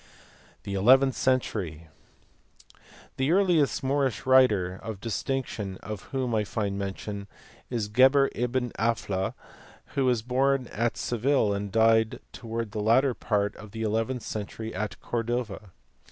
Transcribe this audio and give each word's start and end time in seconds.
The 0.63 0.73
eleventh 0.73 1.15
century. 1.15 1.87
The 3.17 3.31
earliest 3.31 3.83
Moorish 3.83 4.25
writer 4.25 4.79
of 4.81 4.99
dis 4.99 5.21
tinction 5.21 5.77
of 5.77 6.09
whom 6.09 6.33
I 6.33 6.43
find 6.43 6.75
mention 6.75 7.27
is 7.69 7.87
G 7.87 8.01
eber 8.01 8.31
ibn 8.33 8.71
Aphla, 8.79 9.35
who 9.93 10.05
was 10.05 10.23
born 10.23 10.65
at 10.73 10.97
Seville 10.97 11.53
and 11.53 11.71
died 11.71 12.19
towards 12.33 12.71
the 12.71 12.81
latter 12.81 13.13
part 13.13 13.55
of 13.57 13.73
the 13.73 13.83
eleventh 13.83 14.23
century 14.23 14.73
at 14.73 14.99
Cordova. 15.01 15.69